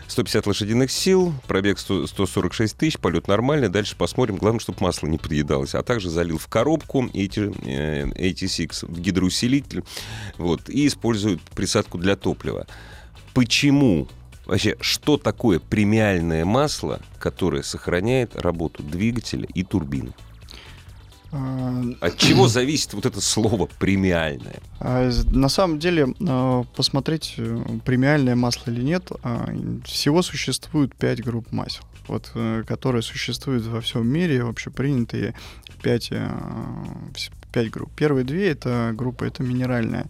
[0.10, 3.70] 150 лошадиных сил, пробег 100 146 тысяч, полет нормальный.
[3.70, 4.36] Дальше посмотрим.
[4.36, 5.74] Главное, чтобы масло не подъедалось.
[5.74, 9.86] А также залил в коробку эти, э, 86 в гидроусилитель
[10.38, 12.68] вот, и использует присадку для топлива.
[13.34, 14.10] Почему?
[14.50, 20.12] Вообще, что такое премиальное масло, которое сохраняет работу двигателя и турбины?
[21.32, 24.60] А, От чего зависит вот это слово премиальное?
[24.80, 29.12] А, На самом деле, а, посмотреть, э, премиальное масло или нет,
[29.86, 35.36] всего существует 5 групп масел, вот, э, которые существуют во всем мире, общепринятые
[35.84, 36.12] 5,
[37.52, 37.92] 5 групп.
[37.96, 40.06] Первые две это группа, это минеральная,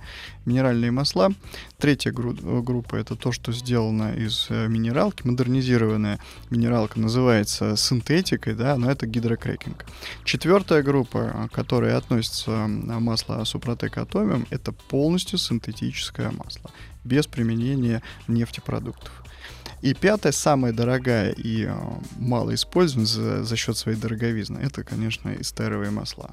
[0.45, 1.31] минеральные масла.
[1.77, 8.55] Третья гру- э, группа это то, что сделано из э, минералки, модернизированная минералка называется синтетикой,
[8.55, 9.85] да, но это гидрокрекинг.
[10.23, 16.71] Четвертая группа, а, к которой относится масло Супротек Атомиум, это полностью синтетическое масло,
[17.03, 19.11] без применения нефтепродуктов.
[19.81, 21.73] И пятая, самая дорогая и э,
[22.17, 26.31] мало используемая за, за счет своей дороговизны, это, конечно, эстеровые масла.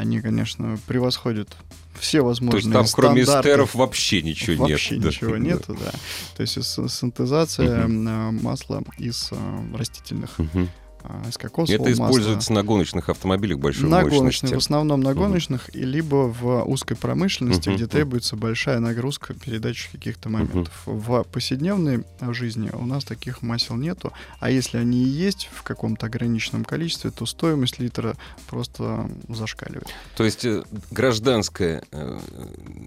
[0.00, 1.54] Они, конечно, превосходят
[1.98, 4.70] все возможные То есть там кроме эстеров вообще ничего нет.
[4.70, 5.38] Вообще ничего Да.
[5.38, 5.90] нету, да.
[6.36, 10.70] То есть синтезация э, масла из э, растительных, Мгм.
[11.02, 12.06] А, из кокосового Это масла.
[12.06, 14.18] используется на гоночных автомобилях большой на мощности.
[14.18, 17.90] гоночных, в основном на гоночных, и либо в узкой промышленности, Мгм, где мгм.
[17.92, 20.72] требуется большая нагрузка передачи каких-то моментов.
[20.86, 26.06] В повседневной жизни у нас таких масел нету, а если они и есть в каком-то
[26.06, 29.88] ограниченном количестве, то стоимость литра просто зашкаливает.
[30.16, 32.18] То есть э, гражданское э,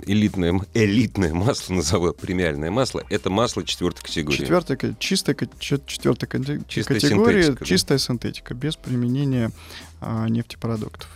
[0.06, 4.38] элитное, элитное масло, назову премиальное масло, это масло четвертой категории.
[4.38, 9.52] Четвертая, ка- чистая, ка- чет- четвертая кате- Чистая синтетика, без применения
[10.02, 11.10] а, нефтепродуктов.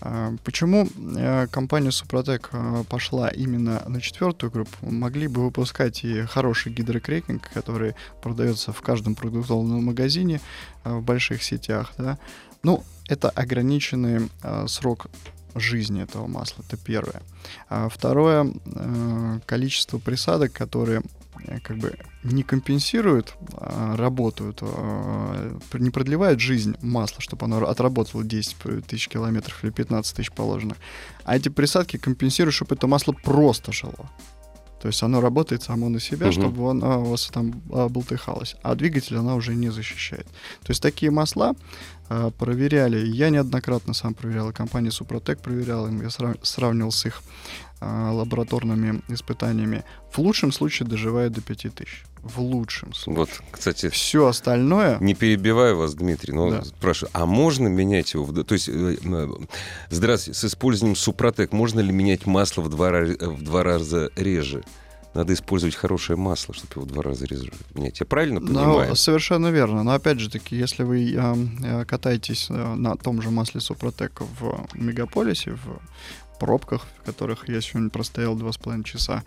[0.00, 4.76] А, Почему э, компания Супротек э, пошла именно на четвертую группу?
[4.82, 10.40] Могли бы выпускать и хороший гидрокрекинг, который продается в каждом продуктовом магазине
[10.84, 12.18] э, в больших сетях, да.
[12.62, 14.30] Ну, это ограниченный
[14.68, 15.08] срок
[15.54, 17.22] жизни этого масла, это первое.
[17.68, 21.02] А второе, э, количество присадок, которые
[21.62, 28.56] как бы не компенсируют, а работают, э, не продлевают жизнь масла, чтобы оно отработало 10
[28.86, 30.76] тысяч километров или 15 тысяч положенных.
[31.24, 34.10] А эти присадки компенсируют, чтобы это масло просто жило.
[34.80, 36.32] То есть оно работает само на себя, Мгм.
[36.32, 38.56] чтобы оно у вас там а, болтыхалось.
[38.62, 40.26] А двигатель она уже не защищает.
[40.62, 41.54] То есть такие масла
[42.08, 43.06] а, проверяли.
[43.06, 47.71] Я неоднократно сам проверял, и компания Супротек проверяла, им, я сра- сравнивал с их а,
[48.12, 49.84] лабораторными испытаниями.
[50.12, 52.04] В лучшем случае доживает до 5000.
[52.22, 53.16] В лучшем случае.
[53.18, 54.98] Вот, кстати, Все остальное...
[55.00, 56.64] Не перебиваю вас, Дмитрий, но Да.
[56.64, 58.24] спрашиваю, а можно менять его?
[58.24, 59.28] в- То есть, э, э,
[59.90, 64.62] здравствуйте, с использованием Супротек можно ли менять масло в два, в два раза реже?
[65.14, 68.00] Надо использовать хорошее масло, чтобы его в два раза реже менять.
[68.00, 68.88] Я правильно понимаю?
[68.90, 69.82] Ну, совершенно верно.
[69.82, 74.20] Но опять же таки, если вы э, э, катаетесь э, на том же масле Супротек
[74.40, 75.80] в мегаполисе, в
[76.42, 79.22] пробках, в которых я сегодня простоял два с половиной часа,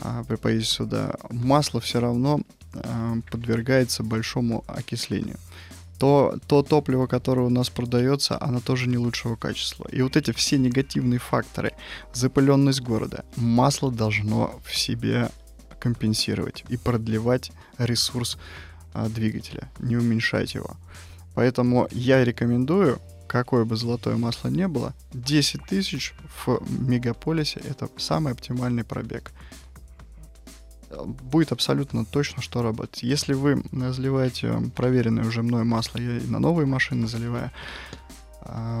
[0.00, 2.40] а, при поезде сюда, масло все равно
[2.74, 5.36] э, подвергается большому окислению.
[6.00, 9.86] То, то топливо, которое у нас продается, оно тоже не лучшего качества.
[9.92, 11.70] И вот эти все негативные факторы,
[12.12, 15.28] запыленность города, масло должно в себе
[15.78, 18.38] компенсировать и продлевать ресурс
[18.92, 20.76] а, двигателя, не уменьшать его.
[21.36, 22.98] Поэтому я рекомендую,
[23.30, 26.14] какое бы золотое масло не было, 10 тысяч
[26.44, 29.30] в мегаполисе это самый оптимальный пробег.
[30.90, 33.04] Э, Будет абсолютно точно, что работать.
[33.04, 37.52] Если вы заливаете э, проверенное уже мной масло, я и на новые машины заливаю,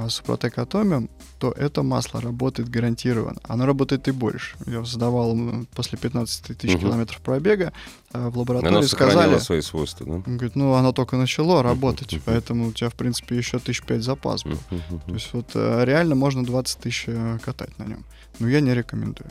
[0.08, 3.38] Супротек Атомиум, то это масло работает гарантированно.
[3.44, 4.56] Оно работает и больше.
[4.66, 6.80] Я сдавал м, после 15 тысяч Мгм.
[6.88, 7.72] километров пробега
[8.12, 10.12] а, в лаборатории, Оно сказали, свои свойства, да?
[10.12, 12.22] он говорит, ну, оно только начало работать, мгм.
[12.24, 14.58] поэтому у тебя, в принципе, еще тысяч пять запас был.
[14.70, 15.00] Мгм.
[15.06, 18.04] То есть вот э, реально можно 20 тысяч э, катать на нем.
[18.38, 19.30] Но я не рекомендую.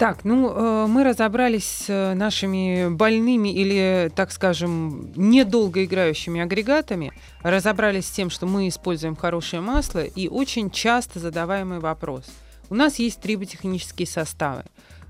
[0.00, 7.12] Так, ну э, мы разобрались с э, нашими больными или, так скажем, недолго играющими агрегатами,
[7.42, 12.24] разобрались с тем, что мы используем хорошее масло, и очень часто задаваемый вопрос.
[12.70, 14.64] У нас есть триботехнические составы.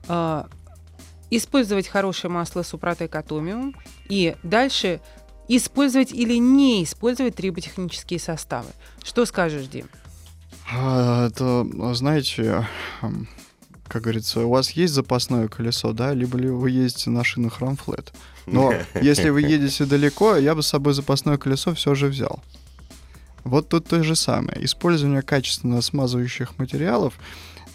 [0.08, 0.46] Э,
[1.30, 3.76] Использовать хорошее масло Супротек Атомиум
[4.08, 5.00] и дальше
[5.46, 8.70] использовать или не использовать триботехнические составы.
[9.04, 9.86] Что скажешь, Дим?
[10.74, 12.66] А, Это, знаете,
[13.90, 18.12] как говорится, у вас есть запасное колесо, да, либо ли вы ездите на шинах рамфлет.
[18.46, 18.72] Но
[19.02, 22.40] если вы едете далеко, я бы с собой запасное колесо все же взял.
[23.42, 24.64] Вот тут то же самое.
[24.64, 27.14] Использование качественно смазывающих материалов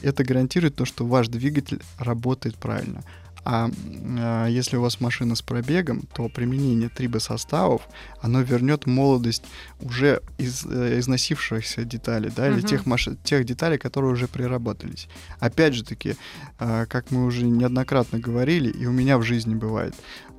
[0.01, 3.03] это гарантирует то, что ваш двигатель работает правильно.
[3.45, 7.83] А э, если у вас машина с пробегом, то применение трибосоставов,
[8.19, 9.43] оно вернет молодость
[9.79, 12.67] уже из э, износившихся деталей, да, или Мгм.
[12.67, 15.07] тех, маш- тех деталей, которые уже приработались.
[15.39, 16.15] Опять же таки,
[16.59, 19.93] э, как мы уже неоднократно говорили, и у меня в жизни бывает,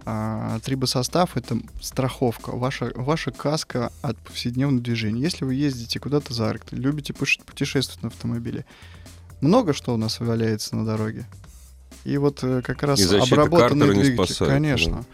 [0.08, 5.20] а, трибосостав— это страховка, ваша, ваша каска от повседневного движения.
[5.20, 8.64] Если вы ездите куда-то за Арктикой, любите путешествовать на автомобиле,
[9.40, 11.26] много что у нас валяется на дороге.
[12.06, 13.04] И вот э, как раз И
[13.94, 15.04] не двигатель, спасает, конечно.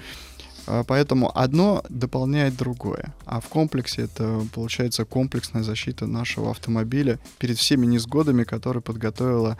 [0.67, 3.15] А, Поэтому одно дополняет другое.
[3.25, 9.57] А в комплексе это получается комплексная защита нашего автомобиля перед всеми несгодами, которые подготовила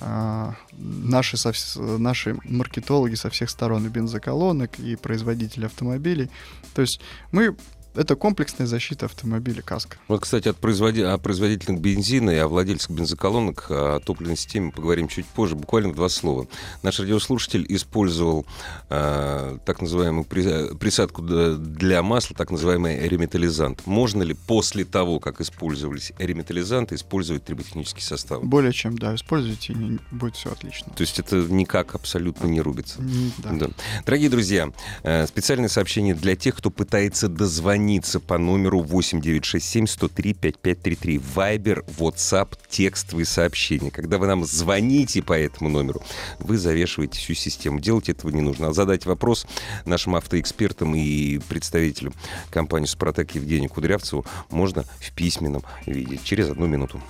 [0.00, 6.30] а, наши, со наши маркетологи со всех сторон, и бензоколонок, и производители автомобилей.
[6.74, 7.00] То есть
[7.32, 7.56] мы
[7.98, 9.96] это комплексная защита автомобиля каска.
[10.06, 11.02] Вот, кстати, от производи...
[11.02, 15.96] о производителях бензина и о владельцах бензоколонок, о топливной системе поговорим чуть позже, буквально в
[15.96, 16.46] два слова.
[16.82, 18.46] Наш радиослушатель использовал
[18.88, 23.86] э, так называемую при- присадку для масла, так называемый реметализант.
[23.86, 28.44] Можно ли после того, как использовались реметализанты, использовать триботехнический состав?
[28.44, 30.92] Более чем, да, используйте, и будет все отлично.
[30.94, 33.00] То есть это никак абсолютно не рубится.
[33.38, 33.50] Да.
[33.52, 33.68] Да.
[34.06, 34.70] Дорогие друзья,
[35.02, 37.87] э, специальное сообщение для тех, кто пытается дозвониться
[38.20, 41.22] по номеру 8967-103-5533.
[41.34, 43.90] Вайбер, WhatsApp, текстовые сообщения.
[43.90, 46.02] Когда вы нам звоните по этому номеру,
[46.38, 47.80] вы завешиваете всю систему.
[47.80, 48.68] Делать этого не нужно.
[48.68, 49.46] А задать вопрос
[49.86, 52.12] нашим автоэкспертам и представителю
[52.50, 56.20] компании «Супротек» Евгению Кудрявцеву можно в письменном виде.
[56.22, 57.00] Через одну минуту.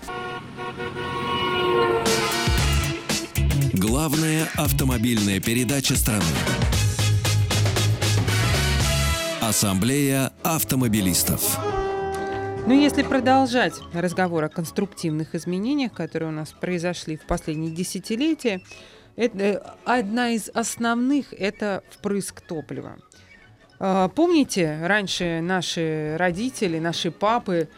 [3.72, 6.22] Главная автомобильная передача страны.
[9.48, 11.58] Ассамблея автомобилистов.
[12.66, 18.60] Ну, если продолжать разговор о конструктивных изменениях, которые у нас произошли в последние десятилетия,
[19.16, 22.98] это, э, одна из основных– это впрыск топлива.
[23.78, 27.70] А, помните, раньше наши родители, наши папы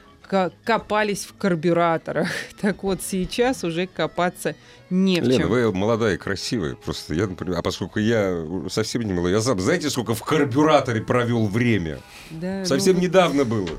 [0.65, 2.29] копались в карбюраторах.
[2.61, 4.55] Так вот, сейчас уже копаться
[4.91, 5.49] не в Лена, чем.
[5.49, 6.75] вы молодая и красивая.
[6.75, 11.01] Просто я, например, а поскольку я совсем не молодой, я сам, знаете, сколько в карбюраторе
[11.01, 12.01] провел время?
[12.31, 13.71] Да, Совсем ну, недавно было.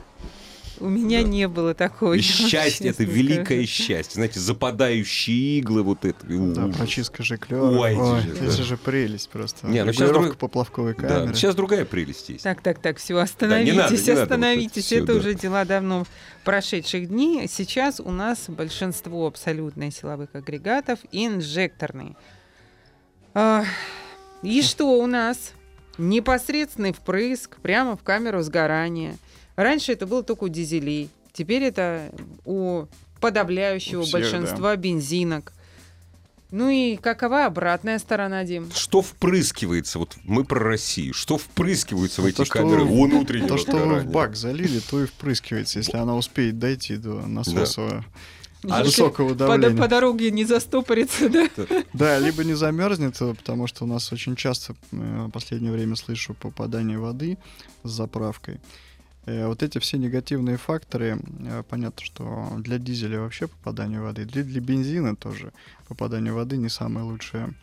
[0.82, 1.28] У меня Да.
[1.28, 2.14] не было такого.
[2.14, 4.16] И счастье, это великое счастье.
[4.16, 6.26] Знаете, западающие иглы вот это.
[6.26, 7.62] Да, прочистка жиклера.
[7.64, 8.64] Ой, Ой, это же, это да.
[8.64, 9.68] же прелесть просто.
[9.68, 11.36] Не, ну Регулировка друг- поплавковой Да, камеры.
[11.36, 12.44] сейчас другая прелесть есть.
[12.44, 14.86] Так, так, так, все, не остановитесь, надо, не надо вот это остановитесь.
[14.86, 15.20] всё, это да.
[15.20, 16.06] уже дела давно
[16.44, 17.48] прошедших дней.
[17.48, 22.16] Сейчас у нас большинство абсолютно силовых агрегатов инжекторные.
[23.34, 23.64] А,
[24.44, 25.54] и что у нас?
[25.98, 29.18] Непосредственный впрыск прямо в камеру сгорания.
[29.56, 31.10] Раньше это было только у дизелей.
[31.34, 32.12] Теперь это
[32.46, 32.86] у
[33.20, 35.54] подавляющего У всех, большинства бензинок.
[36.50, 38.70] Ну и какова обратная сторона, Дим?
[38.76, 40.00] Что впрыскивается?
[40.00, 41.14] Вот мы про Россию.
[41.14, 44.36] Что впрыскивается в Ну, то, эти что камеры вы- внутреннего То, что вы в бак
[44.36, 48.04] залили, то и впрыскивается, если она успеет дойти до насоса
[48.70, 49.78] А высокого по, давления.
[49.78, 51.48] по дороге не застопорится, да?
[51.94, 55.96] Да, либо не замерзнет, э, потому что у нас очень часто э, в последнее время
[55.96, 57.38] слышу попадание воды
[57.84, 58.60] с заправкой.
[59.26, 64.44] Э, Вот эти все негативные факторы, э, понятно, что для дизеля вообще попадание воды, для,
[64.44, 65.52] для бензина тоже
[65.88, 67.54] попадание воды не самая лучшая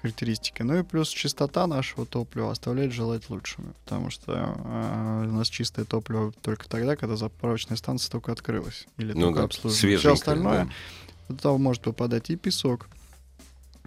[0.00, 0.64] характеристика.
[0.64, 5.84] Ну и плюс чистота нашего топлива оставляет желать лучшего, потому что э, у нас чистое
[5.84, 10.00] топливо только тогда, когда заправочная станция только открылась или Ну только да, обслуживает.
[10.00, 10.64] Все остальное
[11.28, 11.34] да.
[11.36, 12.88] Туда может попадать и песок,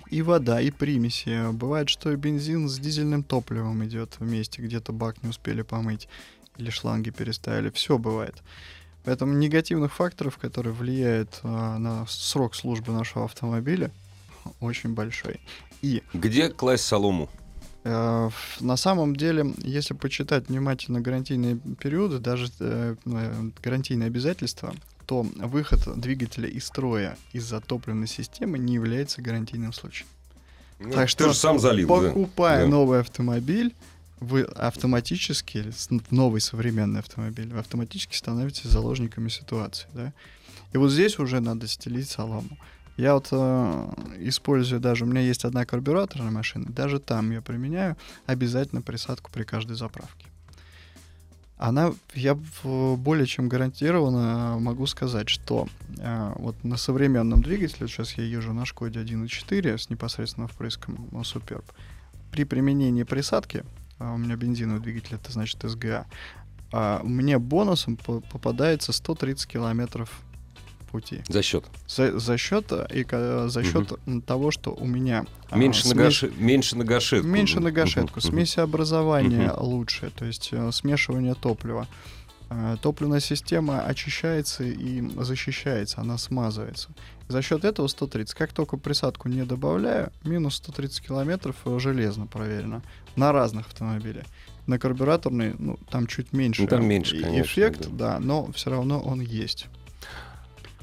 [0.10, 1.52] и вода, и примеси.
[1.52, 6.08] Бывает, что и бензин с дизельным топливом идет вместе, где-то бак не успели помыть
[6.58, 7.70] или шланги переставили.
[7.70, 8.36] Все бывает.
[9.06, 13.92] Поэтому негативных факторов, которые влияют а, на срок службы нашего автомобиля,
[14.60, 15.40] очень большой.
[15.82, 17.30] И Где класть солому?
[17.84, 18.30] Э,
[18.62, 24.74] На самом деле, если почитать внимательно гарантийные периоды, даже э, э, гарантийные обязательства,
[25.06, 30.08] то выход двигателя из строя из-за топливной системы не является гарантийным случаем.
[30.80, 31.90] Ну, Так ты что же сам залил.
[31.90, 32.70] Покупая Да.
[32.72, 33.76] новый автомобиль,
[34.24, 39.88] вы автоматически, с- новый современный автомобиль, вы автоматически становитесь заложниками ситуации.
[39.94, 40.14] Да?
[40.74, 42.58] И вот здесь уже надо стелить солому.
[42.98, 47.98] Я вот э, использую даже, у меня есть одна карбюраторная машина, даже там я применяю
[48.28, 50.28] обязательно присадку при каждой заправке.
[51.58, 55.68] Она, я в- более чем гарантированно могу сказать, что
[55.98, 61.64] э, вот на современном двигателе, сейчас я езжу на Шкоде 1.4 с непосредственно впрыском Superb,
[62.32, 63.64] при применении присадки,
[64.12, 66.06] у меня бензиновый двигатель, это значит СГА,
[66.72, 70.10] а, мне бонусом по- попадается 130 километров
[70.92, 71.22] пути.
[71.28, 71.66] За счет.
[71.88, 75.88] За, за счет, э, и, ка- за счет м, того, что у меня а, Меньше,
[75.88, 77.28] на смесь- гаше- меньше на гашетку.
[77.28, 78.30] Меньше на гашетку, мгм.
[78.30, 79.64] смесеобразование Мгм.
[79.64, 81.88] лучше, то есть э, смешивание топлива.
[82.54, 86.90] Э, Топливная система очищается и защищается, она смазывается.
[87.28, 88.36] За счет этого 130.
[88.36, 92.82] Как только присадку не добавляю, минус 130 километров э, железно проверено.
[93.16, 94.26] На разных автомобилях.
[94.68, 96.64] На карбюраторный, ну, там чуть меньше.
[96.64, 99.68] Ну, там меньше, конечно, Эффект, да, но все равно он есть.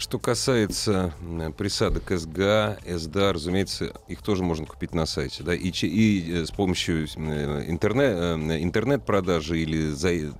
[0.00, 5.42] Что касается м, присадок СГА, СДА, разумеется, их тоже можно купить на сайте.
[5.44, 5.54] Да?
[5.54, 10.30] И, и, э, с помощью э, интернет, э, интернет-продажи или за- э,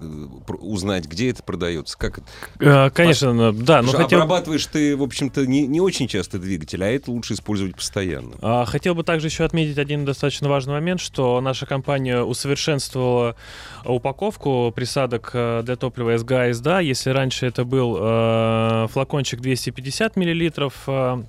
[0.60, 1.98] узнать, где это продается.
[1.98, 2.20] Как?
[2.58, 4.20] Э, Конечно, ну, да, но что хотел...
[4.22, 8.36] Обрабатываешь ты, в общем-то, не, не очень часто двигатель, а это лучше использовать постоянно.
[8.40, 13.36] А, Хотел бы также еще отметить один достаточно важный момент, что наша компания усовершенствовала
[13.84, 16.80] упаковку присадок э, для топлива СГА и СДА.
[16.80, 21.24] Если раньше это был э, флакончик 250 миллилитров, э,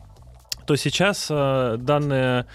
[0.67, 2.45] то сейчас э, данная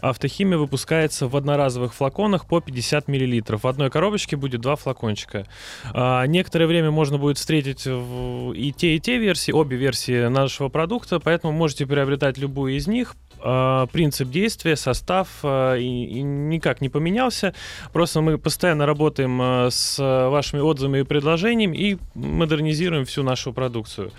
[0.00, 3.64] автохимия выпускается в одноразовых флаконах по 50 миллилитров.
[3.64, 5.46] В одной коробочке будет два флакончика.
[5.92, 11.20] А, Некоторое время можно будет встретить и те, и те версии, обе версии нашего продукта,
[11.20, 13.14] поэтому можете приобретать любую из них.
[13.40, 17.54] А, Принцип действия, состав и никак не поменялся.
[17.92, 24.12] Просто мы постоянно работаем с вашими отзывами и предложениями и модернизируем всю нашу продукцию.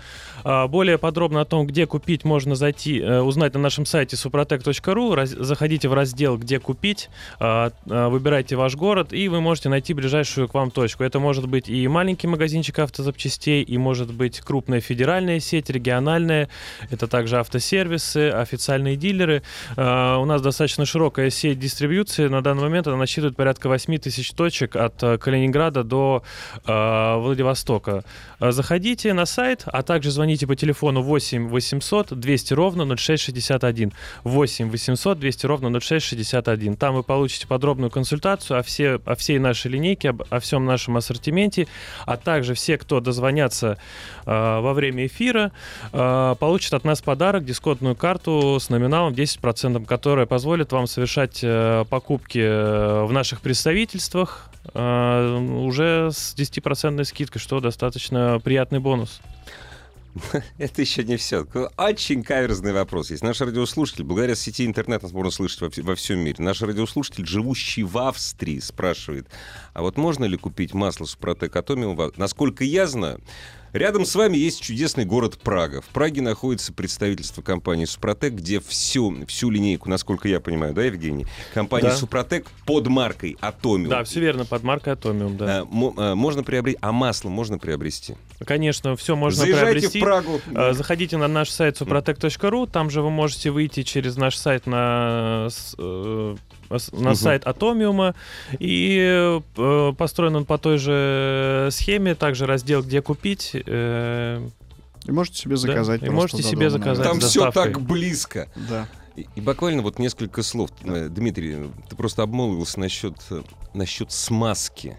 [0.44, 5.26] А, Более подробно о том, где купить, можно зайти, э, узнать на нашем сайте suprotec.ru.
[5.26, 10.48] Заходите в раздел «Где купить», а, а, выбирайте ваш город, и вы можете найти ближайшую
[10.48, 11.04] к вам точку.
[11.04, 16.48] Это может быть и маленький магазинчик автозапчастей, и может быть крупная федеральная сеть, региональная.
[16.90, 19.42] Это также автосервисы, официальные дилеры
[19.76, 22.28] у нас достаточно широкая сеть дистрибьюции.
[22.28, 26.22] На данный момент она насчитывает порядка 8 тысяч точек от Калининграда до
[26.64, 28.04] Владивостока.
[28.40, 33.92] Заходите на сайт, а также звоните по телефону 8 800 200 ровно 0661.
[34.24, 36.76] 8 800 200 ровно 0661.
[36.76, 40.96] Там вы получите подробную консультацию о, все, о всей нашей линейке, об, о всем нашем
[40.96, 41.68] ассортименте,
[42.06, 43.78] а также все, кто дозвонятся
[44.26, 44.30] э,
[44.60, 45.52] во время эфира,
[45.92, 51.84] э, получат от нас подарок, дисконтную карту с номиналом 10%, которая позволит вам совершать э,
[51.88, 59.20] покупки э, в наших представительствах э, уже с 10% скидкой, что достаточно приятный бонус.
[60.58, 61.46] Это еще не все.
[61.76, 63.22] Очень каверзный вопрос есть.
[63.22, 66.36] Наш радиослушатель, благодаря сети интернет нас можно слышать во, во всем мире.
[66.38, 69.28] Наш радиослушатель, живущий в Австрии, спрашивает,
[69.72, 72.12] а вот можно ли купить масло Супротек Атомиум?
[72.16, 73.20] Насколько я знаю,
[73.72, 75.80] Рядом с вами есть чудесный город Прага.
[75.80, 81.26] В Праге находится представительство компании Супротек, где всю, всю линейку, насколько я понимаю, да, Евгений?
[81.54, 81.96] Компания да.
[81.96, 83.88] Супротек под маркой Атомиум.
[83.88, 85.62] Да, все верно, под маркой Атомиум, да.
[85.62, 88.14] А, а, можно приобрести, а масло можно приобрести?
[88.44, 89.98] Конечно, все можно Заезжайте приобрести.
[90.00, 90.40] в Прагу.
[90.54, 95.48] А, заходите на наш сайт suprotec.ru, там же вы можете выйти через наш сайт на
[95.78, 96.36] э,
[96.92, 97.14] на угу.
[97.14, 98.14] сайт Атомиума,
[98.58, 103.56] и э, построен он по той же схеме, также раздел «Где купить».
[103.66, 104.48] Э,
[105.04, 106.00] и можете себе заказать.
[106.00, 106.06] Да?
[106.06, 108.48] И можете себе заказать Там все так близко.
[108.68, 108.88] Да.
[109.16, 110.70] И, и буквально вот несколько слов.
[110.84, 113.42] Э, Дмитрий, ты просто обмолвился насчет, э,
[113.74, 114.96] насчет смазки.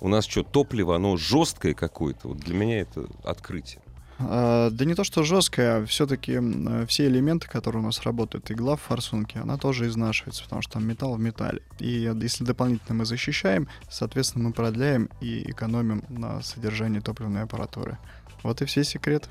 [0.00, 2.28] У нас что, топливо, оно жесткое какое-то?
[2.28, 3.82] Вот для меня это открытие.
[4.20, 6.38] А, да не то, что жесткая, а все-таки
[6.86, 10.86] все элементы, которые у нас работают, игла в форсунке, она тоже изнашивается, потому что там
[10.86, 11.62] металл в металле.
[11.78, 17.98] И если дополнительно мы защищаем, соответственно, мы продляем и экономим на содержании топливной аппаратуры.
[18.42, 19.28] Вот и все секрет.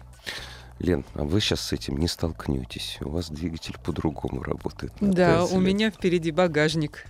[0.79, 2.97] Лен, а вы сейчас с этим не столкнетесь.
[3.01, 4.93] У вас двигатель по-другому работает.
[4.99, 7.05] Да, у меня впереди багажник.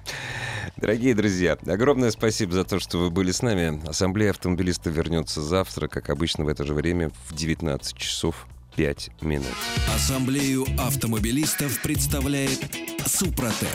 [0.77, 3.81] Дорогие друзья, огромное спасибо за то, что вы были с нами.
[3.87, 9.47] Ассамблея автомобилистов вернется завтра, как обычно, в это же время в 19 часов 5 минут.
[9.95, 12.59] Ассамблею автомобилистов представляет
[13.05, 13.67] Супротек.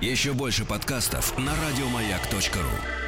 [0.00, 3.03] Еще больше подкастов на радиомаяк.ру